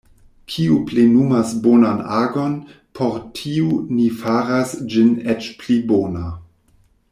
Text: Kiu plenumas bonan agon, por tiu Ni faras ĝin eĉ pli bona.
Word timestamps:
Kiu 0.51 0.77
plenumas 0.91 1.51
bonan 1.65 1.99
agon, 2.21 2.55
por 3.01 3.21
tiu 3.41 3.69
Ni 3.99 4.09
faras 4.23 4.75
ĝin 4.95 5.13
eĉ 5.35 5.53
pli 5.61 5.81
bona. 5.93 6.33